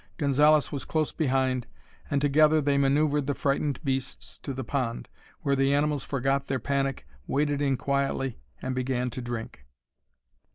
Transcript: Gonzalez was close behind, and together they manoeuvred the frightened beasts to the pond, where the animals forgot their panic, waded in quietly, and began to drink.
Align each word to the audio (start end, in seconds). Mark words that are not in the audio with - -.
Gonzalez 0.17 0.71
was 0.71 0.83
close 0.83 1.11
behind, 1.11 1.67
and 2.09 2.19
together 2.21 2.59
they 2.59 2.75
manoeuvred 2.79 3.27
the 3.27 3.35
frightened 3.35 3.79
beasts 3.85 4.39
to 4.39 4.51
the 4.51 4.63
pond, 4.63 5.07
where 5.41 5.55
the 5.55 5.75
animals 5.75 6.03
forgot 6.03 6.47
their 6.47 6.57
panic, 6.57 7.05
waded 7.27 7.61
in 7.61 7.77
quietly, 7.77 8.39
and 8.63 8.73
began 8.73 9.11
to 9.11 9.21
drink. 9.21 9.63